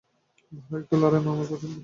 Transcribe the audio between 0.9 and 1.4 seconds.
লড়াই